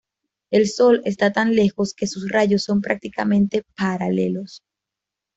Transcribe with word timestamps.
El 0.49 0.67
Sol 0.67 1.03
está 1.05 1.31
tan 1.31 1.53
lejos 1.53 1.93
que 1.93 2.07
sus 2.07 2.27
rayos 2.29 2.63
son 2.63 2.81
prácticamente 2.81 3.61
paralelos. 3.77 4.63